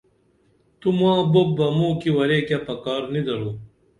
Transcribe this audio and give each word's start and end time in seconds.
تو 0.79 0.87
ماں 0.97 1.19
بُوب 1.31 1.49
بہ 1.57 1.67
موں 1.77 1.93
کی 2.01 2.09
ورے 2.17 2.39
کیہ 2.47 2.63
پکار 2.67 3.01
نی 3.11 3.21
درو 3.27 3.49